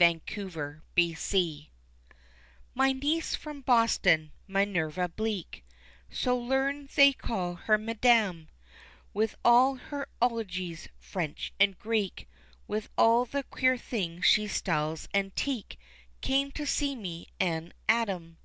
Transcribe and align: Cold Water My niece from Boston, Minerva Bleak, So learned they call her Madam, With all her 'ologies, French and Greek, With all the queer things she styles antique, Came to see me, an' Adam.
Cold 0.00 0.56
Water 0.56 0.82
My 2.74 2.90
niece 2.90 3.36
from 3.36 3.60
Boston, 3.60 4.32
Minerva 4.48 5.08
Bleak, 5.08 5.62
So 6.10 6.36
learned 6.36 6.88
they 6.96 7.12
call 7.12 7.54
her 7.54 7.78
Madam, 7.78 8.48
With 9.14 9.36
all 9.44 9.76
her 9.76 10.08
'ologies, 10.20 10.88
French 10.98 11.52
and 11.60 11.78
Greek, 11.78 12.28
With 12.66 12.88
all 12.98 13.26
the 13.26 13.44
queer 13.44 13.76
things 13.78 14.26
she 14.26 14.48
styles 14.48 15.08
antique, 15.14 15.78
Came 16.20 16.50
to 16.50 16.66
see 16.66 16.96
me, 16.96 17.28
an' 17.38 17.72
Adam. 17.88 18.38